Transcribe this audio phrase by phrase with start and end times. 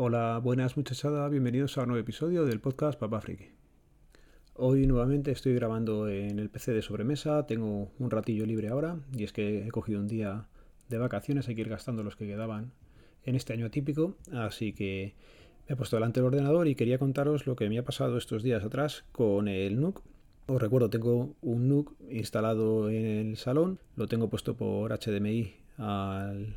[0.00, 3.46] Hola, buenas muchachada, bienvenidos a un nuevo episodio del podcast Papá Friki.
[4.54, 9.24] Hoy nuevamente estoy grabando en el PC de sobremesa, tengo un ratillo libre ahora y
[9.24, 10.46] es que he cogido un día
[10.88, 12.70] de vacaciones, hay que ir gastando los que quedaban
[13.24, 15.14] en este año atípico, así que
[15.68, 18.44] me he puesto delante del ordenador y quería contaros lo que me ha pasado estos
[18.44, 20.00] días atrás con el NUC.
[20.46, 26.54] Os recuerdo, tengo un NUC instalado en el salón, lo tengo puesto por HDMI al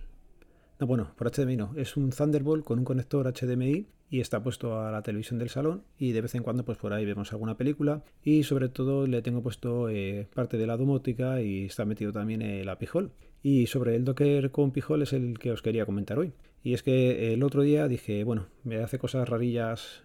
[0.81, 1.73] no, bueno, por HDMI no.
[1.75, 5.83] Es un Thunderbolt con un conector HDMI y está puesto a la televisión del salón
[5.99, 9.21] y de vez en cuando pues por ahí vemos alguna película y sobre todo le
[9.21, 13.11] tengo puesto eh, parte de la domótica y está metido también el API Hall.
[13.43, 16.33] Y sobre el Docker con Pijol es el que os quería comentar hoy.
[16.63, 20.01] Y es que el otro día dije, bueno, me hace cosas rarillas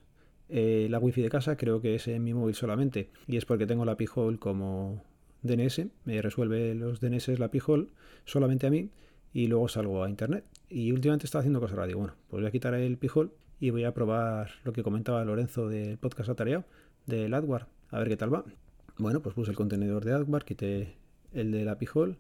[0.50, 3.08] eh, la wifi de casa, creo que es en mi móvil solamente.
[3.27, 5.02] Y es porque tengo la Pijol como
[5.41, 7.92] DNS, me resuelve los DNS la Pijol
[8.27, 8.91] solamente a mí
[9.32, 10.44] y luego salgo a internet.
[10.69, 11.98] Y últimamente estaba haciendo cosas radio.
[11.98, 15.69] Bueno, pues voy a quitar el pijol y voy a probar lo que comentaba Lorenzo
[15.69, 16.64] del podcast atareado,
[17.06, 18.45] del AdWare, a ver qué tal va.
[18.98, 20.97] Bueno, pues puse el contenedor de AdWare, quité
[21.33, 22.19] el de la pijol,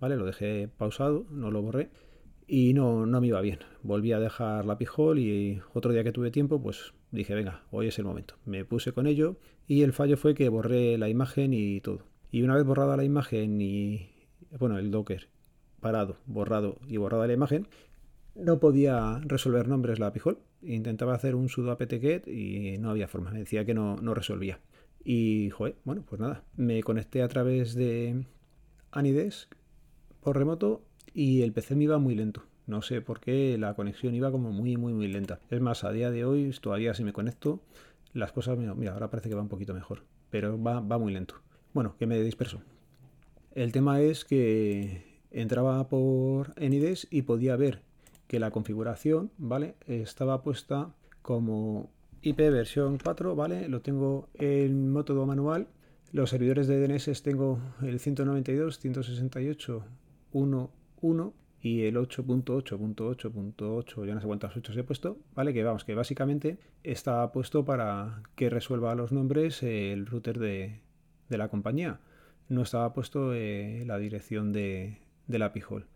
[0.00, 0.16] ¿vale?
[0.16, 1.90] Lo dejé pausado, no lo borré
[2.46, 3.58] y no, no me iba bien.
[3.82, 7.88] Volví a dejar la pijol y otro día que tuve tiempo, pues dije, venga, hoy
[7.88, 8.36] es el momento.
[8.44, 12.02] Me puse con ello y el fallo fue que borré la imagen y todo.
[12.30, 14.10] Y una vez borrada la imagen y,
[14.58, 15.28] bueno, el Docker
[15.84, 17.68] parado, borrado y borrada la imagen,
[18.34, 20.38] no podía resolver nombres la Pijol.
[20.62, 23.30] Intentaba hacer un sudo apt-get y no había forma.
[23.30, 24.60] Me decía que no, no resolvía.
[25.04, 26.42] Y, joder, bueno, pues nada.
[26.56, 28.24] Me conecté a través de
[28.92, 29.50] Anides
[30.22, 32.44] por remoto y el PC me iba muy lento.
[32.66, 35.38] No sé por qué la conexión iba como muy, muy, muy lenta.
[35.50, 37.60] Es más, a día de hoy, todavía si me conecto,
[38.14, 40.04] las cosas, mira, ahora parece que va un poquito mejor.
[40.30, 41.34] Pero va, va muy lento.
[41.74, 42.62] Bueno, que me disperso.
[43.54, 47.80] El tema es que entraba por Enides y podía ver
[48.28, 49.74] que la configuración, ¿vale?
[49.86, 51.90] Estaba puesta como
[52.22, 53.68] IP versión 4, ¿vale?
[53.68, 55.66] Lo tengo en método manual.
[56.12, 59.84] Los servidores de DNS tengo el 192, 168,
[60.32, 65.52] 1.1 y el 8.8.8.8, ya no sé cuántas 8 he puesto, ¿vale?
[65.52, 70.80] Que vamos, que básicamente está puesto para que resuelva los nombres el router de,
[71.30, 72.00] la compañía.
[72.48, 75.86] No estaba puesto eh, la dirección de, de la Pijol.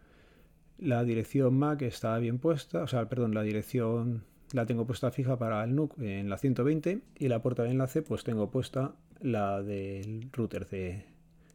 [0.78, 5.38] La dirección MAC está bien puesta, o sea, perdón, la dirección la tengo puesta fija
[5.38, 9.62] para el NUC en la 120 y la puerta de enlace pues tengo puesta la
[9.62, 11.04] del router de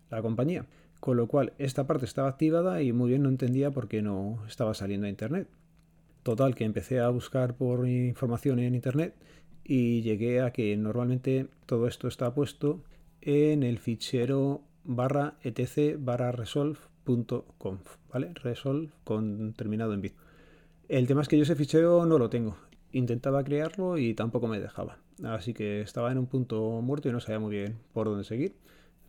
[0.09, 0.65] la compañía.
[0.99, 4.43] Con lo cual esta parte estaba activada y muy bien no entendía por qué no
[4.47, 5.47] estaba saliendo a internet.
[6.21, 9.15] Total que empecé a buscar por información en internet
[9.63, 12.83] y llegué a que normalmente todo esto está puesto
[13.21, 18.31] en el fichero barra etc barra resolve .conf, ¿vale?
[18.35, 20.13] Resolve con terminado en bit.
[20.89, 22.57] El tema es que yo ese fichero no lo tengo.
[22.91, 24.99] Intentaba crearlo y tampoco me dejaba.
[25.23, 28.55] Así que estaba en un punto muerto y no sabía muy bien por dónde seguir.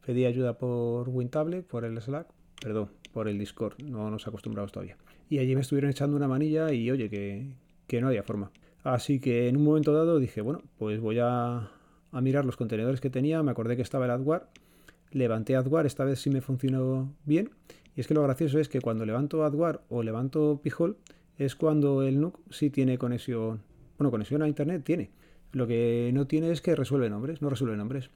[0.05, 2.29] Pedí ayuda por WinTablet, por el Slack,
[2.61, 4.97] perdón, por el Discord, no nos acostumbramos todavía.
[5.31, 7.55] Y allí me estuvieron echando una manilla y oye, que,
[7.87, 8.51] que no había forma.
[8.83, 11.71] Así que en un momento dado dije, bueno, pues voy a,
[12.13, 14.45] a mirar los contenedores que tenía, me acordé que estaba el AdWare,
[15.15, 17.51] levanté AdWare, esta vez sí me funcionó bien
[17.97, 20.99] y es que lo gracioso es que cuando levanto AdWare o levanto Pijol
[21.39, 23.63] es cuando el NUC sí tiene conexión.
[23.97, 25.11] Bueno, conexión a internet tiene.
[25.53, 28.11] Lo que no tiene es que resuelve nombres, no resuelve nombres.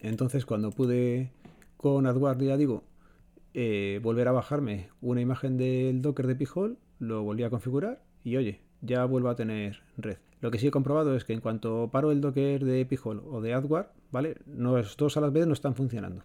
[0.00, 1.32] Entonces cuando pude
[1.76, 2.84] con AdWare, ya digo,
[3.54, 8.36] eh, volver a bajarme una imagen del Docker de Pijol, lo volví a configurar y
[8.36, 10.18] oye, ya vuelvo a tener red.
[10.46, 13.40] Lo que sí he comprobado es que en cuanto paro el Docker de Pijol o
[13.40, 14.36] de AdWare, ¿vale?
[14.46, 16.22] Los dos a las veces no están funcionando.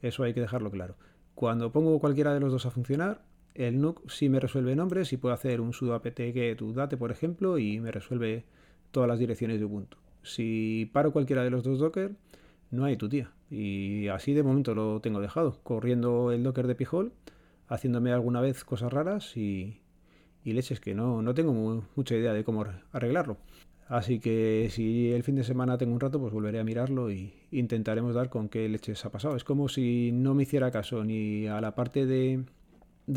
[0.00, 0.94] Eso hay que dejarlo claro.
[1.34, 5.16] Cuando pongo cualquiera de los dos a funcionar, el NUC sí me resuelve nombres y
[5.16, 8.44] puedo hacer un sudo apt-get date, por ejemplo, y me resuelve
[8.92, 9.96] todas las direcciones de Ubuntu.
[10.22, 12.12] Si paro cualquiera de los dos Docker,
[12.70, 13.32] no hay tu tía.
[13.50, 17.14] Y así de momento lo tengo dejado, corriendo el Docker de Pijol,
[17.66, 19.80] haciéndome alguna vez cosas raras y,
[20.46, 21.52] y leches que no, no tengo
[21.96, 23.36] mucha idea de cómo arreglarlo.
[23.88, 27.34] Así que si el fin de semana tengo un rato, pues volveré a mirarlo y
[27.50, 29.34] intentaremos dar con qué leches ha pasado.
[29.34, 32.44] Es como si no me hiciera caso ni a la parte de,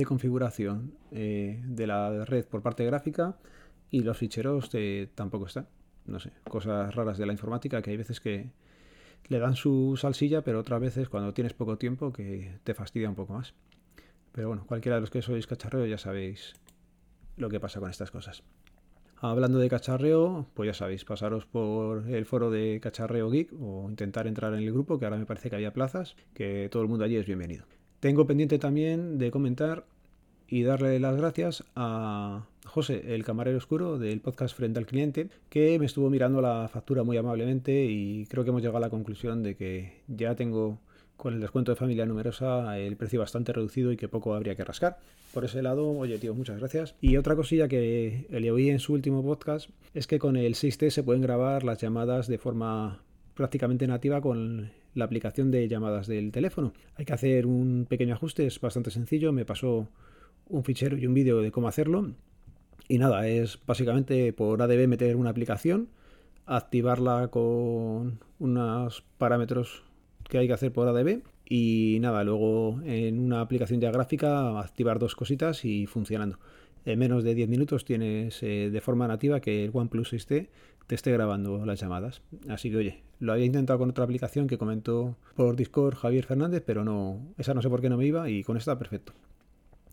[0.08, 3.38] configuración eh, de la red por parte gráfica
[3.92, 4.72] y los ficheros
[5.14, 5.68] tampoco están.
[6.08, 8.50] No sé, cosas raras de la informática que hay veces que
[9.28, 13.16] le dan su salsilla, pero otras veces cuando tienes poco tiempo que te fastidia un
[13.16, 13.54] poco más.
[14.32, 16.56] Pero bueno, cualquiera de los que sois cacharreo ya sabéis
[17.40, 18.44] lo que pasa con estas cosas.
[19.22, 24.28] Hablando de cacharreo, pues ya sabéis, pasaros por el foro de Cacharreo Geek o intentar
[24.28, 27.04] entrar en el grupo, que ahora me parece que había plazas, que todo el mundo
[27.04, 27.66] allí es bienvenido.
[28.00, 29.86] Tengo pendiente también de comentar
[30.48, 35.78] y darle las gracias a José, el camarero oscuro del podcast Frente al Cliente, que
[35.80, 39.44] me estuvo mirando la factura muy amablemente y creo que hemos llegado a la conclusión
[39.44, 40.80] de que ya tengo
[41.20, 44.64] con el descuento de familia numerosa el precio bastante reducido y que poco habría que
[44.64, 45.00] rascar.
[45.34, 46.96] Por ese lado, oye tío, muchas gracias.
[47.02, 50.90] Y otra cosilla que le oí en su último podcast es que con el 6T
[50.90, 53.04] se pueden grabar las llamadas de forma
[53.36, 56.72] prácticamente nativa con la aplicación de llamadas del teléfono.
[56.96, 59.90] Hay que hacer un pequeño ajuste, es bastante sencillo, me pasó
[60.48, 62.14] un fichero y un vídeo de cómo hacerlo.
[62.88, 65.90] Y nada, es básicamente por ADB meter una aplicación,
[66.46, 69.84] activarla con unos parámetros
[70.30, 75.00] que hay que hacer por ADB y nada, luego en una aplicación ya gráfica activar
[75.00, 76.40] dos cositas y funcionando.
[76.86, 80.48] En menos de 10 minutos tienes eh, de forma nativa que el OnePlus 6T
[80.88, 82.22] te esté grabando las llamadas.
[82.48, 86.64] Así que oye, lo había intentado con otra aplicación que comentó por Discord Javier Fernández,
[86.66, 89.14] pero no, esa no sé por qué no me iba y con esta perfecto.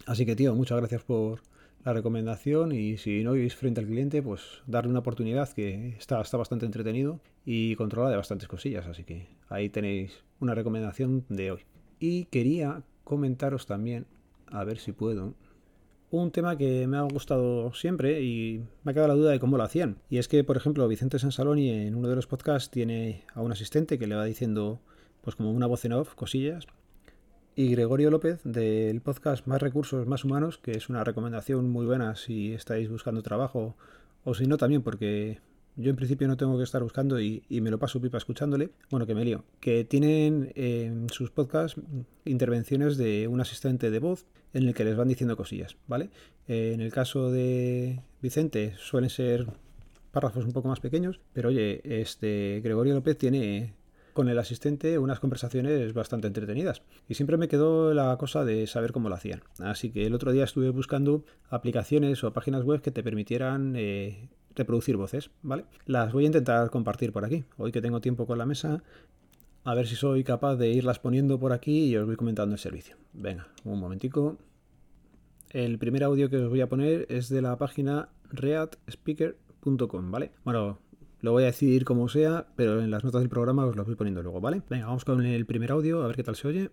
[0.05, 1.41] Así que tío, muchas gracias por
[1.85, 6.21] la recomendación y si no vivís frente al cliente, pues darle una oportunidad que está,
[6.21, 8.87] está bastante entretenido y controla de bastantes cosillas.
[8.87, 11.61] Así que ahí tenéis una recomendación de hoy.
[12.01, 14.07] Y quería comentaros también,
[14.49, 15.35] a ver si puedo,
[16.11, 19.57] un tema que me ha gustado siempre y me ha quedado la duda de cómo
[19.57, 19.99] lo hacían.
[20.09, 23.53] Y es que, por ejemplo, Vicente Sansaloni en uno de los podcasts tiene a un
[23.53, 24.81] asistente que le va diciendo,
[25.23, 26.67] pues como una voz en off, cosillas.
[27.59, 32.15] Y Gregorio López del podcast Más Recursos Más Humanos, que es una recomendación muy buena
[32.15, 33.75] si estáis buscando trabajo
[34.25, 35.41] o si no también porque
[35.75, 38.73] yo en principio no tengo que estar buscando y, me lo paso pipa escuchándole.
[38.91, 39.43] Bueno, que me lío.
[39.59, 41.81] Que tienen en sus podcasts
[42.27, 46.11] intervenciones de un asistente de voz en el que les van diciendo cosillas, ¿vale?
[46.49, 49.47] Eh, en el caso de Vicente suelen ser
[50.13, 53.73] párrafos un poco más pequeños, pero oye, este Gregorio López tiene
[54.17, 56.83] con el asistente unas conversaciones bastante entretenidas.
[57.07, 59.43] Y siempre me quedó la cosa de saber cómo lo hacían.
[59.61, 64.31] Así que el otro día estuve buscando aplicaciones o páginas web que te permitieran eh,
[64.55, 65.67] reproducir voces, ¿vale?
[65.85, 67.45] Las voy a intentar compartir por aquí.
[67.59, 68.83] Hoy que tengo tiempo con la mesa,
[69.65, 72.59] a ver si soy capaz de irlas poniendo por aquí y os voy comentando el
[72.59, 72.97] servicio.
[73.13, 74.39] Venga, un momentico.
[75.51, 80.33] El primer audio que os voy a poner es de la página readspeaker.com, ¿vale?
[80.43, 80.79] Bueno,
[81.21, 83.95] lo voy a decir como sea, pero en las notas del programa os lo voy
[83.95, 84.63] poniendo luego, ¿vale?
[84.69, 86.71] Venga, vamos con el primer audio, a ver qué tal se oye.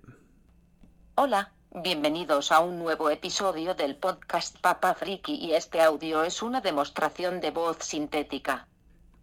[1.16, 1.54] Hola,
[1.84, 7.40] bienvenidos a un nuevo episodio del podcast Papa Friki y este audio es una demostración
[7.40, 8.68] de voz sintética.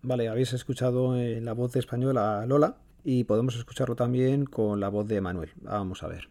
[0.02, 4.88] Vale, habéis escuchado eh, la voz de española Lola y podemos escucharlo también con la
[4.88, 5.52] voz de Manuel.
[5.56, 6.30] Vamos a ver.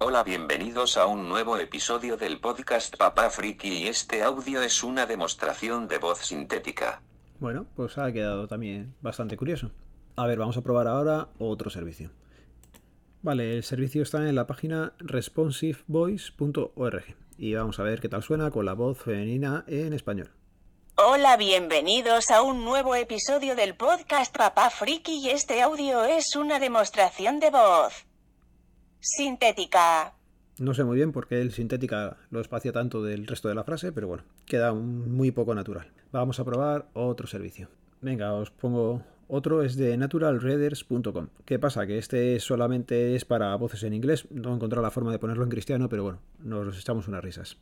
[0.00, 5.06] Hola, bienvenidos a un nuevo episodio del podcast Papa Friki y este audio es una
[5.06, 7.02] demostración de voz sintética.
[7.40, 9.70] Bueno, pues ha quedado también bastante curioso.
[10.16, 12.10] A ver, vamos a probar ahora otro servicio.
[13.22, 17.04] Vale, el servicio está en la página responsivevoice.org
[17.36, 20.30] y vamos a ver qué tal suena con la voz femenina en español.
[20.96, 26.58] Hola, bienvenidos a un nuevo episodio del podcast Papá Friki y este audio es una
[26.58, 28.04] demostración de voz
[29.00, 30.17] sintética.
[30.58, 33.62] No sé muy bien por qué el sintética lo espacia tanto del resto de la
[33.62, 35.92] frase, pero bueno, queda muy poco natural.
[36.10, 37.68] Vamos a probar otro servicio.
[38.00, 41.28] Venga, os pongo otro, es de naturalreaders.com.
[41.44, 41.86] ¿Qué pasa?
[41.86, 44.26] Que este solamente es para voces en inglés.
[44.30, 47.56] No he encontrado la forma de ponerlo en cristiano, pero bueno, nos echamos unas risas.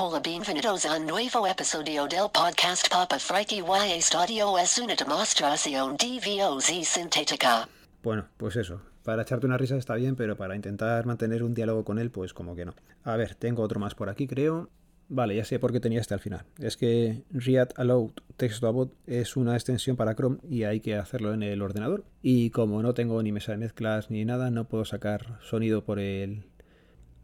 [0.00, 6.44] Hola, bienvenidos a un nuevo episodio del podcast Papa Friki y es una demostración de
[6.48, 7.68] voz sintética.
[8.02, 11.84] Bueno, pues eso, para echarte una risa está bien, pero para intentar mantener un diálogo
[11.84, 12.74] con él, pues como que no.
[13.04, 14.70] A ver, tengo otro más por aquí, creo.
[15.08, 16.44] Vale, ya sé por qué tenía este al final.
[16.58, 21.34] Es que Read Aloud Text Bot es una extensión para Chrome y hay que hacerlo
[21.34, 22.04] en el ordenador.
[22.22, 25.98] Y como no tengo ni mesa de mezclas ni nada, no puedo sacar sonido por
[25.98, 26.44] el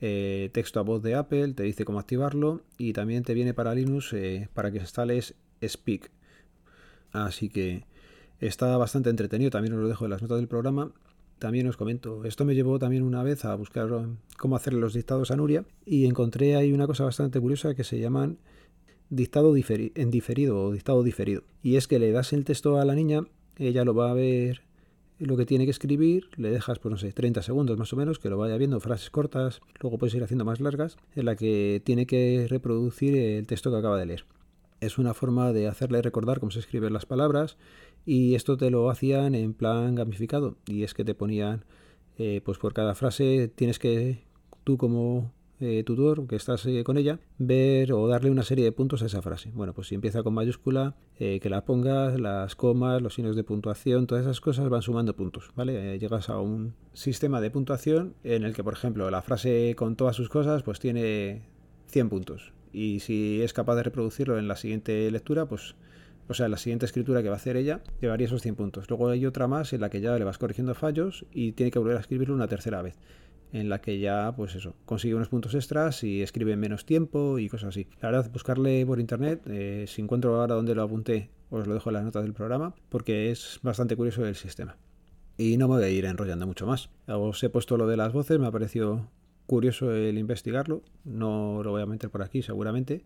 [0.02, 3.74] eh, texto a voz de Apple, te dice cómo activarlo y también te viene para
[3.74, 5.36] Linux eh, para que instales
[5.66, 6.12] Speak.
[7.14, 7.86] Así que
[8.42, 10.92] está bastante entretenido, también os lo dejo en las notas del programa
[11.40, 13.90] también os comento, esto me llevó también una vez a buscar
[14.38, 18.00] cómo hacerle los dictados a Nuria y encontré ahí una cosa bastante curiosa que se
[18.00, 18.38] llaman
[19.10, 21.44] dictado en diferido o dictado diferido.
[21.64, 23.22] Y es que le das el texto a la niña,
[23.58, 24.62] ella lo va a ver
[25.20, 28.20] lo que tiene que escribir, le dejas, pues no sé, 30 segundos más o menos,
[28.20, 31.82] que lo vaya viendo, frases cortas, luego puedes ir haciendo más largas, en la que
[31.84, 34.26] tiene que reproducir el texto que acaba de leer.
[34.82, 37.58] Es una forma de hacerle recordar cómo se escriben las palabras
[38.06, 41.66] y esto te lo hacían en plan gamificado y es que te ponían
[42.18, 44.24] eh, pues por cada frase tienes que
[44.64, 48.72] tú como eh, tutor que estás eh, con ella ver o darle una serie de
[48.72, 49.52] puntos a esa frase.
[49.54, 54.08] Bueno, pues si empieza con mayúscula, que la pongas, las comas, los signos de puntuación,
[54.08, 56.00] todas esas cosas van sumando puntos, ¿vale?
[56.00, 60.16] llegas a un sistema de puntuación en el que, por ejemplo, la frase con todas
[60.16, 61.42] sus cosas pues tiene
[61.88, 65.76] 100 puntos y si es capaz de reproducirlo en la siguiente lectura, pues
[66.30, 68.88] o sea, la siguiente escritura que va a hacer ella llevaría esos 100 puntos.
[68.88, 71.80] Luego hay otra más en la que ya le vas corrigiendo fallos y tiene que
[71.80, 73.00] volver a escribirlo una tercera vez.
[73.52, 77.40] En la que ya, pues eso, consigue unos puntos extras y escribe en menos tiempo
[77.40, 77.88] y cosas así.
[78.00, 81.90] La verdad, buscarle por internet, eh, si encuentro ahora donde lo apunté, os lo dejo
[81.90, 84.78] en las notas del programa, porque es bastante curioso el sistema.
[85.36, 86.92] Y no me voy a ir enrollando mucho más.
[87.08, 89.10] Os he puesto lo de las voces, me ha parecido
[89.50, 90.84] curioso el investigarlo.
[91.04, 93.04] No lo voy a meter por aquí seguramente,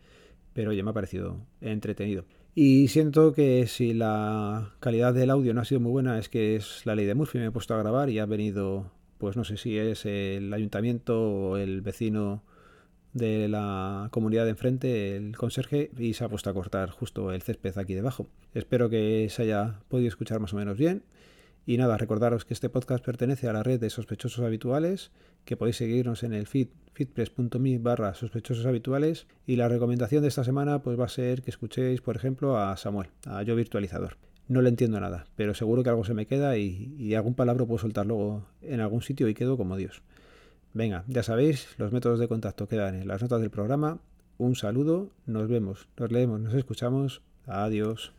[0.51, 2.25] pero ya me ha parecido entretenido.
[2.53, 6.55] Y siento que si la calidad del audio no ha sido muy buena, es que
[6.57, 7.39] es la ley de Murphy.
[7.39, 11.19] Me he puesto a grabar y ha venido, pues no sé si es el ayuntamiento
[11.19, 12.43] o el vecino
[13.13, 17.41] de la comunidad de enfrente, el conserje, y se ha puesto a cortar justo el
[17.41, 18.27] césped aquí debajo.
[18.53, 21.03] Espero que se haya podido escuchar más o menos bien.
[21.65, 25.11] Y nada, recordaros que este podcast pertenece a la red de sospechosos habituales,
[25.45, 30.43] que podéis seguirnos en el feed feedpress.me barra sospechosos habituales y la recomendación de esta
[30.43, 34.17] semana pues va a ser que escuchéis por ejemplo a Samuel, a Yo Virtualizador.
[34.47, 37.65] No le entiendo nada, pero seguro que algo se me queda y, y algún palabra
[37.65, 40.03] puedo soltar luego en algún sitio y quedo como Dios.
[40.73, 43.99] Venga, ya sabéis, los métodos de contacto quedan en las notas del programa.
[44.37, 47.21] Un saludo, nos vemos, nos leemos, nos escuchamos.
[47.45, 48.13] Adiós.